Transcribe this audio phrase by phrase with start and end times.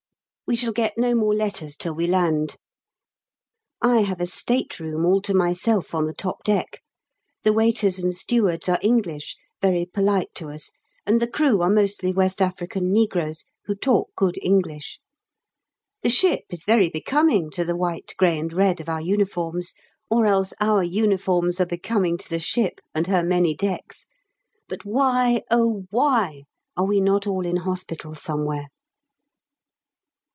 [0.47, 2.57] We shall get no more letters till we land.
[3.81, 6.81] I have a "State room" all to myself on the top deck;
[7.45, 10.69] the waiters and stewards are English, very polite to us,
[11.05, 14.99] and the crew are mostly West African negroes, who talk good English.
[16.03, 19.73] The ship is very becoming to the white, grey, and red of our uniforms,
[20.09, 24.05] or else our uniforms are becoming to the ship, and her many decks;
[24.67, 26.43] but why, oh why,
[26.75, 28.67] are we not all in hospital somewhere?